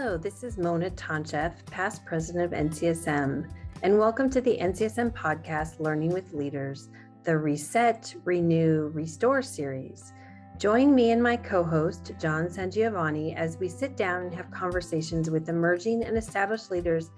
[0.00, 3.50] Hello, this is Mona Toncheff, past president of NCSM,
[3.82, 6.88] and welcome to the NCSM podcast, Learning with Leaders,
[7.24, 10.12] the Reset, Renew, Restore series.
[10.56, 15.30] Join me and my co host, John Sangiovanni, as we sit down and have conversations
[15.30, 17.10] with emerging and established leaders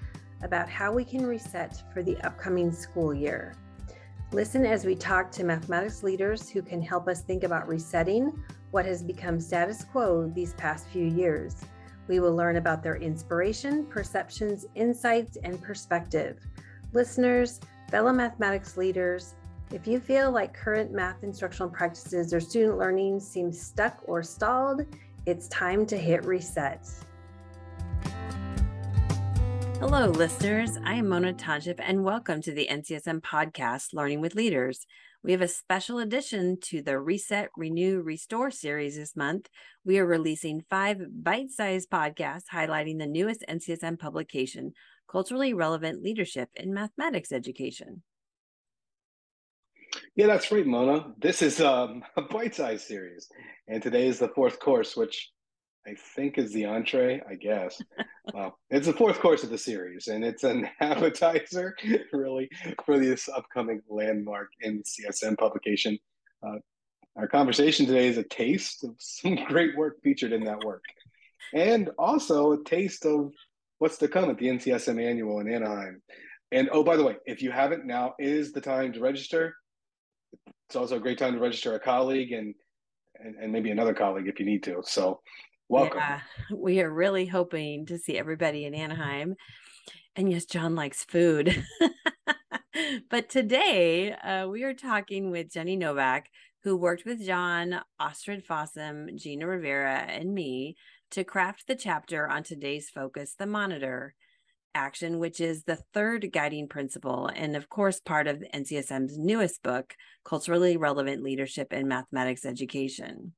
[0.43, 3.57] about how we can reset for the upcoming school year.
[4.33, 8.87] Listen as we talk to mathematics leaders who can help us think about resetting what
[8.87, 11.56] has become status quo these past few years.
[12.10, 16.41] We will learn about their inspiration, perceptions, insights, and perspective.
[16.92, 19.36] Listeners, fellow mathematics leaders,
[19.73, 24.86] if you feel like current math instructional practices or student learning seems stuck or stalled,
[25.24, 26.84] it's time to hit reset.
[29.80, 30.77] Hello, listeners.
[30.84, 34.84] I am Mona Toncheff, and welcome to the NCSM podcast, Learning with Leaders.
[35.25, 39.48] We have a special addition to the Reset, Renew, Restore series this month.
[39.83, 44.75] We are releasing five bite sized podcasts highlighting the newest NCSM publication,
[45.11, 48.03] Culturally Relevant Leadership in Mathematics Education.
[50.14, 51.14] Yeah, that's right, Mona.
[51.17, 53.31] This is um, a bite sized series.
[53.67, 55.31] And today is the fourth course, which
[55.86, 57.81] I think is the entree, I guess.
[58.34, 61.75] well, it's the fourth course of the series, and it's an appetizer,
[62.12, 62.50] really,
[62.84, 65.98] for this upcoming landmark NCSM publication.
[66.47, 66.58] Uh,
[67.17, 70.84] our conversation today is a taste of some great work featured in that work,
[71.55, 73.33] and also a taste of
[73.78, 76.03] what's to come at the NCSM annual in Anaheim.
[76.53, 79.55] And oh, by the way, if you haven't, now is the time to register.
[80.69, 82.55] It's also a great time to register a colleague and
[83.23, 84.83] and, and maybe another colleague if you need to.
[84.84, 85.20] So
[85.71, 85.99] Welcome.
[85.99, 86.21] Yeah,
[86.53, 89.37] we are really hoping to see everybody in Anaheim.
[90.17, 91.65] And yes, John likes food.
[93.09, 96.27] but today uh, we are talking with Jenny Novak,
[96.65, 100.75] who worked with John, Astrid Fossum, Gina Rivera, and me
[101.13, 104.17] to craft the chapter on today's focus, the monitor
[104.75, 109.95] action, which is the third guiding principle, and of course, part of NCSM's newest book,
[110.25, 113.35] Culturally Relevant Leadership in Mathematics Education.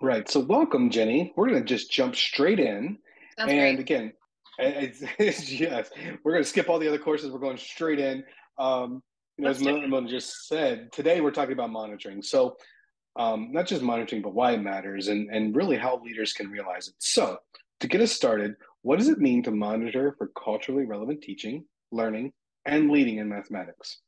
[0.00, 0.30] Right.
[0.30, 1.32] So, welcome, Jenny.
[1.34, 2.98] We're going to just jump straight in.
[3.36, 3.80] Sounds and great.
[3.80, 4.12] again,
[4.58, 5.90] it's, it's, yes,
[6.22, 7.32] we're going to skip all the other courses.
[7.32, 8.22] We're going straight in.
[8.58, 9.02] Um,
[9.36, 12.22] you know, as Mona just said, today we're talking about monitoring.
[12.22, 12.56] So,
[13.16, 16.86] um, not just monitoring, but why it matters and, and really how leaders can realize
[16.88, 16.94] it.
[16.98, 17.38] So,
[17.80, 22.32] to get us started, what does it mean to monitor for culturally relevant teaching, learning,
[22.66, 23.98] and leading in mathematics?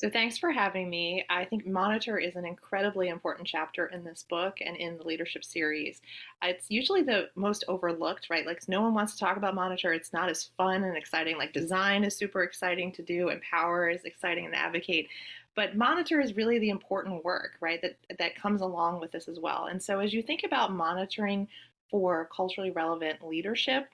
[0.00, 1.26] So, thanks for having me.
[1.28, 5.44] I think Monitor is an incredibly important chapter in this book and in the leadership
[5.44, 6.00] series.
[6.42, 8.46] It's usually the most overlooked, right?
[8.46, 9.92] Like, no one wants to talk about Monitor.
[9.92, 11.36] It's not as fun and exciting.
[11.36, 15.06] Like, design is super exciting to do, Empower is exciting and advocate.
[15.54, 17.82] But Monitor is really the important work, right?
[17.82, 19.66] That, that comes along with this as well.
[19.66, 21.46] And so, as you think about monitoring
[21.90, 23.90] for culturally relevant leadership,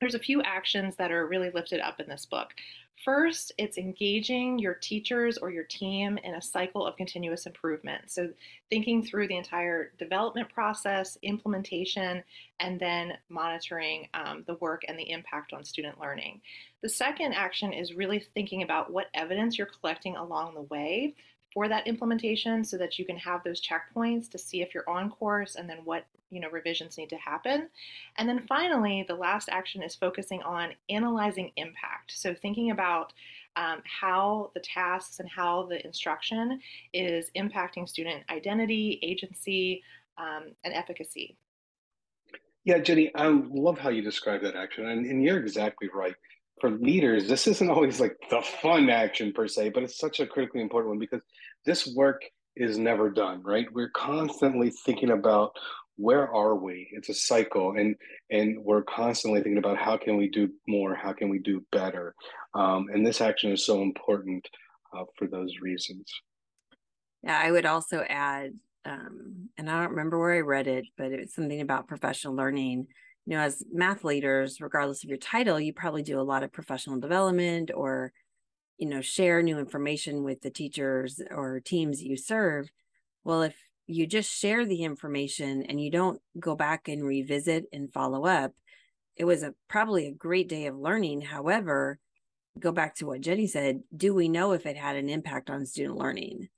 [0.00, 2.54] there's a few actions that are really lifted up in this book.
[3.04, 8.10] First, it's engaging your teachers or your team in a cycle of continuous improvement.
[8.10, 8.30] So,
[8.70, 12.24] thinking through the entire development process, implementation,
[12.58, 16.40] and then monitoring um, the work and the impact on student learning.
[16.82, 21.14] The second action is really thinking about what evidence you're collecting along the way
[21.52, 25.10] for that implementation so that you can have those checkpoints to see if you're on
[25.10, 27.68] course and then what you know revisions need to happen.
[28.16, 32.12] And then finally the last action is focusing on analyzing impact.
[32.14, 33.12] So thinking about
[33.56, 36.60] um, how the tasks and how the instruction
[36.92, 39.82] is impacting student identity agency
[40.18, 41.36] um, and efficacy.
[42.64, 46.14] Yeah jenny i love how you describe that action and, and you're exactly right
[46.60, 50.26] for leaders, this isn't always like the fun action per se, but it's such a
[50.26, 51.22] critically important one because
[51.64, 52.22] this work
[52.56, 53.66] is never done, right?
[53.72, 55.52] We're constantly thinking about
[55.96, 56.88] where are we?
[56.92, 57.96] It's a cycle, and
[58.30, 62.14] and we're constantly thinking about how can we do more, how can we do better,
[62.54, 64.48] um, and this action is so important
[64.96, 66.04] uh, for those reasons.
[67.24, 68.52] Yeah, I would also add,
[68.84, 72.86] um, and I don't remember where I read it, but it's something about professional learning
[73.28, 76.50] you know, as math leaders, regardless of your title, you probably do a lot of
[76.50, 78.10] professional development or,
[78.78, 82.70] you know, share new information with the teachers or teams you serve.
[83.24, 83.54] Well, if
[83.86, 88.52] you just share the information and you don't go back and revisit and follow up,
[89.14, 91.20] it was a probably a great day of learning.
[91.20, 91.98] However,
[92.58, 95.66] go back to what Jenny said, do we know if it had an impact on
[95.66, 96.48] student learning?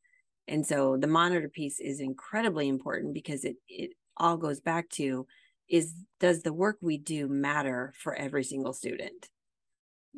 [0.47, 5.27] And so the monitor piece is incredibly important because it it all goes back to
[5.71, 9.29] is does the work we do matter for every single student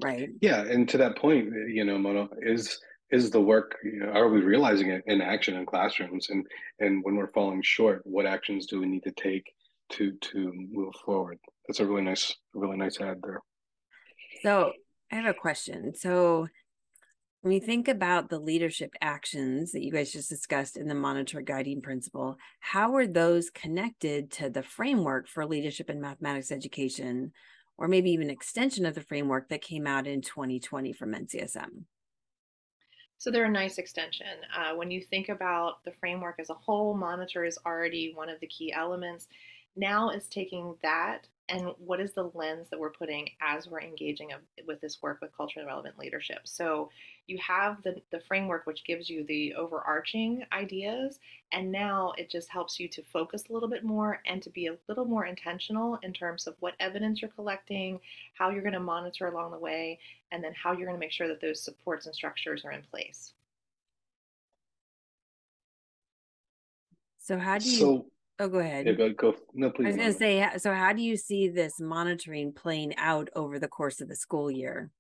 [0.03, 4.13] right yeah and to that point you know Mona is is the work you know,
[4.13, 6.47] are we realizing it in action in classrooms and
[6.81, 9.45] and when we're falling short what actions do we need to take
[9.93, 11.39] to to move forward.
[11.67, 13.41] That's a really nice, really nice ad there.
[14.43, 14.73] So
[15.11, 15.95] I have a question.
[15.95, 16.49] So
[17.43, 21.41] when you think about the leadership actions that you guys just discussed in the monitor
[21.41, 27.33] guiding principle, how are those connected to the framework for leadership in mathematics education,
[27.77, 31.83] or maybe even extension of the framework that came out in 2020 from NCSM?
[33.19, 34.27] So they're a nice extension.
[34.57, 38.39] Uh, when you think about the framework as a whole, monitor is already one of
[38.39, 39.27] the key elements.
[39.75, 44.31] Now it's taking that and what is the lens that we're putting as we're engaging
[44.67, 46.89] with this work with culturally relevant leadership so
[47.27, 51.19] you have the, the framework which gives you the overarching ideas
[51.53, 54.67] and now it just helps you to focus a little bit more and to be
[54.67, 58.01] a little more intentional in terms of what evidence you're collecting
[58.35, 59.99] how you're going to monitor along the way
[60.31, 62.83] and then how you're going to make sure that those supports and structures are in
[62.91, 63.33] place
[67.19, 68.07] so how do you so
[68.39, 68.87] Oh, go ahead.
[68.87, 69.37] Yeah, go, go.
[69.55, 69.85] No, please.
[69.85, 73.61] I was going to say, so how do you see this monitoring playing out over
[73.61, 74.91] the course of the school year?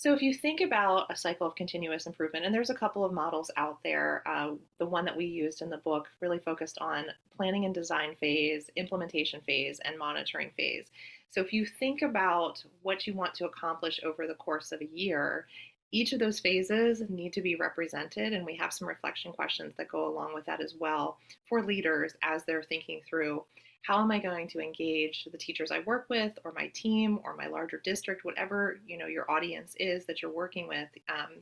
[0.00, 3.12] So, if you think about a cycle of continuous improvement, and there's a couple of
[3.12, 7.06] models out there, uh, the one that we used in the book really focused on
[7.36, 10.86] planning and design phase, implementation phase, and monitoring phase.
[11.30, 14.86] So, if you think about what you want to accomplish over the course of a
[14.86, 15.48] year,
[15.90, 19.88] each of those phases need to be represented, and we have some reflection questions that
[19.88, 21.18] go along with that as well
[21.48, 23.42] for leaders as they're thinking through
[23.82, 27.34] how am I going to engage the teachers I work with, or my team, or
[27.34, 30.88] my larger district, whatever you know your audience is that you're working with.
[31.08, 31.38] Um,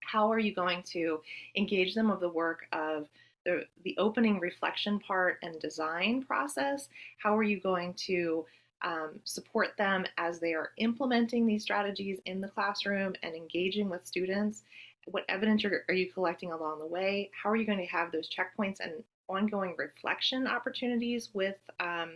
[0.00, 1.20] how are you going to
[1.56, 3.08] engage them of the work of
[3.44, 6.88] the, the opening reflection part and design process?
[7.18, 8.44] How are you going to
[8.82, 14.06] um, support them as they are implementing these strategies in the classroom and engaging with
[14.06, 14.62] students.
[15.06, 17.30] What evidence are, are you collecting along the way?
[17.40, 22.12] How are you going to have those checkpoints and ongoing reflection opportunities with um,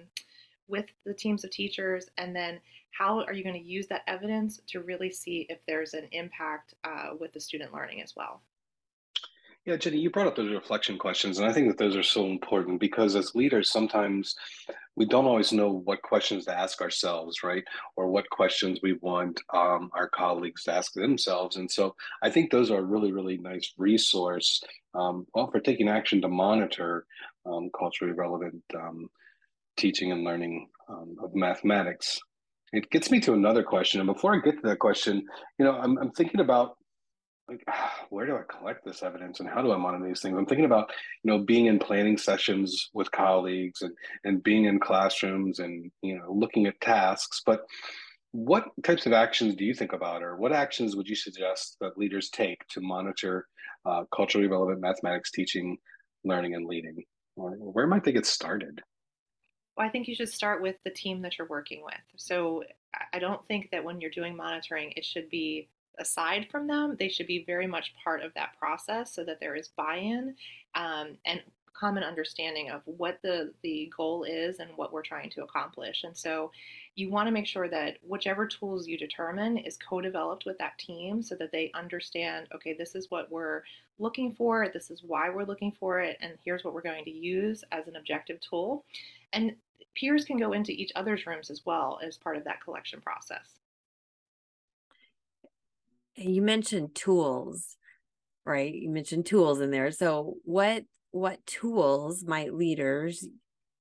[0.68, 2.10] with the teams of teachers?
[2.18, 2.60] And then
[2.90, 6.74] how are you going to use that evidence to really see if there's an impact
[6.84, 8.40] uh, with the student learning as well?
[9.66, 12.26] Yeah, Jenny, you brought up those reflection questions, and I think that those are so
[12.26, 14.36] important because as leaders, sometimes
[14.94, 17.64] we don't always know what questions to ask ourselves, right?
[17.96, 21.56] Or what questions we want um, our colleagues to ask themselves.
[21.56, 24.62] And so I think those are a really, really nice resource,
[24.94, 27.04] um, well, for taking action to monitor
[27.44, 29.08] um, culturally relevant um,
[29.76, 32.20] teaching and learning um, of mathematics.
[32.72, 34.00] It gets me to another question.
[34.00, 35.26] And before I get to that question,
[35.58, 36.76] you know, I'm, I'm thinking about
[37.48, 37.64] like
[38.10, 40.36] where do i collect this evidence and how do i monitor these things?
[40.36, 40.90] I'm thinking about
[41.22, 43.94] you know being in planning sessions with colleagues and
[44.24, 47.42] and being in classrooms and you know looking at tasks.
[47.44, 47.66] But
[48.32, 51.96] what types of actions do you think about or what actions would you suggest that
[51.96, 53.46] leaders take to monitor
[53.86, 55.78] uh, culturally relevant mathematics teaching
[56.24, 57.02] learning and leading?
[57.36, 58.82] Or where might they get started?
[59.76, 61.94] Well, I think you should start with the team that you're working with.
[62.16, 62.64] So
[63.12, 67.08] I don't think that when you're doing monitoring, it should be aside from them, they
[67.08, 70.34] should be very much part of that process so that there is buy-in
[70.74, 71.40] um, and
[71.78, 76.04] common understanding of what the the goal is and what we're trying to accomplish.
[76.04, 76.50] And so
[76.94, 81.22] you want to make sure that whichever tools you determine is co-developed with that team
[81.22, 83.62] so that they understand, okay, this is what we're
[83.98, 87.10] looking for, this is why we're looking for it, and here's what we're going to
[87.10, 88.84] use as an objective tool.
[89.32, 89.54] And
[89.94, 93.58] peers can go into each other's rooms as well as part of that collection process
[96.16, 97.76] you mentioned tools
[98.46, 98.72] right?
[98.72, 99.90] You mentioned tools in there.
[99.90, 103.26] So what what tools might leaders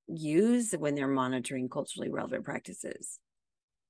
[0.08, 3.18] use when they're monitoring culturally relevant practices?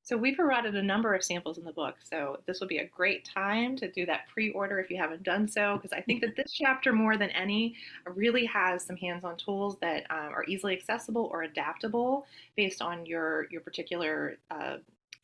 [0.02, 1.96] So we provided a number of samples in the book.
[2.00, 5.48] So this would be a great time to do that pre-order if you haven't done
[5.48, 7.74] so because i think that this chapter more than any
[8.14, 12.24] really has some hands-on tools that um, are easily accessible or adaptable
[12.56, 14.76] based on your your particular uh,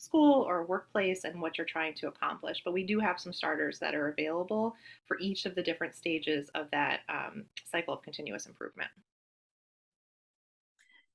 [0.03, 2.63] school or workplace and what you're trying to accomplish.
[2.65, 4.75] But we do have some starters that are available
[5.07, 8.91] for each of the different stages of that um, cycle of continuous improvement.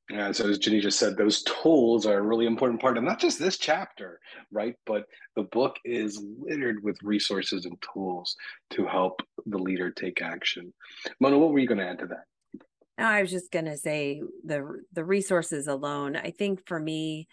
[0.09, 3.19] Yeah, so as Jenny just said, those tools are a really important part of not
[3.19, 4.21] just this chapter,
[4.53, 4.75] right?
[4.85, 5.03] But
[5.35, 8.37] the book is littered with resources and tools
[8.69, 10.73] to help the leader take action.
[11.19, 12.63] Mona, what were you going to add to that?
[12.97, 16.15] No, I was just going to say the the resources alone.
[16.15, 17.27] I think for me,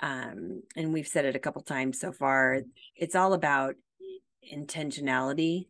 [0.00, 2.60] um, and we've said it a couple times so far
[2.96, 3.74] it's all about
[4.52, 5.66] intentionality.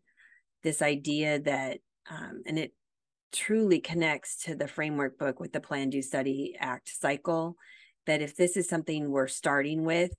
[0.62, 1.78] This idea that
[2.10, 2.72] um, and it
[3.32, 7.56] truly connects to the framework book with the plan do study act cycle
[8.06, 10.12] that if this is something we're starting with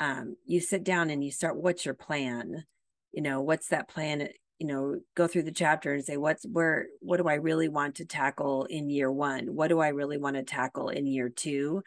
[0.00, 2.64] um, you sit down and you start what's your plan?
[3.12, 4.28] You know what's that plan?
[4.58, 7.96] You know go through the chapter and say what's where what do i really want
[7.96, 9.54] to tackle in year one?
[9.54, 11.82] What do i really want to tackle in year two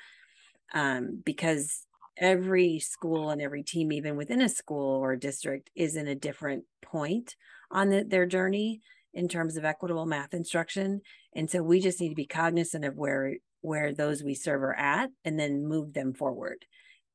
[0.74, 1.86] um, because
[2.18, 6.64] every school and every team even within a school or district is in a different
[6.82, 7.36] point
[7.72, 8.82] on the, their journey
[9.14, 11.02] in terms of equitable math instruction.
[11.36, 14.76] And so we just need to be cognizant of where where those we serve are
[14.76, 16.66] at and then move them forward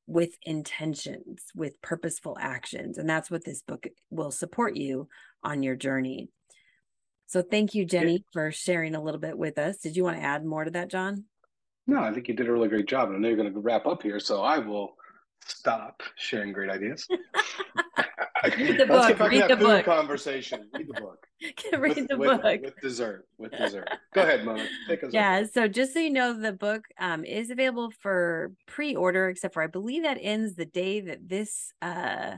[0.09, 2.99] with intentions with purposeful actions.
[2.99, 5.07] And that's what this book will support you
[5.45, 6.28] on your journey.
[7.26, 9.78] So thank you jenny for sharing a little bit with us.
[9.78, 11.26] Did you want to add more to that john
[11.90, 13.61] no i think you did a really great job and i know you're going to
[13.61, 14.94] wrap up here so i will
[15.44, 17.06] stop sharing great ideas
[18.59, 19.18] Read the book.
[19.18, 19.85] Read the book.
[19.85, 20.68] Conversation.
[20.73, 21.26] Read the book.
[21.78, 23.26] Read with, the with, book with dessert.
[23.38, 23.88] With dessert.
[24.14, 24.66] Go ahead, Mona.
[24.88, 25.12] Take us.
[25.12, 25.44] Yeah.
[25.44, 29.66] So just so you know, the book um, is available for pre-order, except for I
[29.66, 32.37] believe that ends the day that this uh,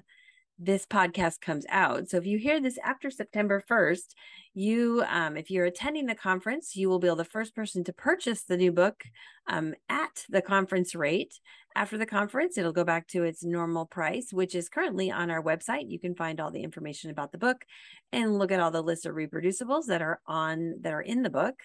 [0.64, 2.08] this podcast comes out.
[2.08, 4.14] So if you hear this after September 1st,
[4.54, 8.42] you, um, if you're attending the conference, you will be the first person to purchase
[8.42, 9.02] the new book
[9.48, 11.34] um, at the conference rate.
[11.74, 15.42] After the conference, it'll go back to its normal price, which is currently on our
[15.42, 15.90] website.
[15.90, 17.64] You can find all the information about the book
[18.12, 21.30] and look at all the list of reproducibles that are on that are in the
[21.30, 21.58] book.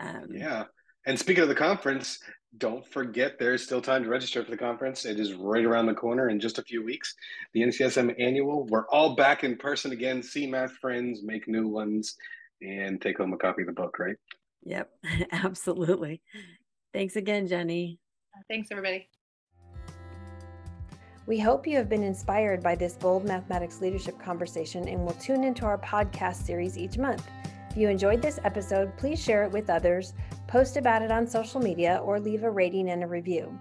[0.00, 0.64] Um, yeah.
[1.06, 2.18] And speaking of the conference,
[2.58, 5.04] don't forget there is still time to register for the conference.
[5.04, 7.14] It is right around the corner in just a few weeks.
[7.52, 8.66] The NCSM annual.
[8.66, 10.22] We're all back in person again.
[10.22, 12.16] See math friends, make new ones,
[12.62, 14.16] and take home a copy of the book, right?
[14.64, 14.90] Yep,
[15.32, 16.22] absolutely.
[16.92, 17.98] Thanks again, Jenny.
[18.48, 19.08] Thanks, everybody.
[21.26, 25.42] We hope you have been inspired by this bold mathematics leadership conversation and will tune
[25.42, 27.26] into our podcast series each month.
[27.76, 30.14] If you enjoyed this episode, please share it with others,
[30.46, 33.52] post about it on social media, or leave a rating and a review.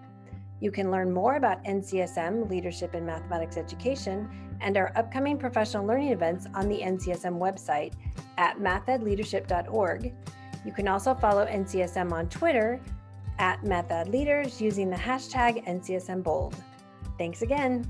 [0.61, 4.29] You can learn more about NCSM, Leadership in Mathematics Education,
[4.61, 7.91] and our upcoming professional learning events on the NCSM website
[8.37, 10.13] at mathedleadership.org.
[10.65, 12.79] You can also follow NCSM on Twitter
[13.37, 16.53] at mathedleaders using the hashtag NCSMBold.
[17.17, 17.85] Thanks again.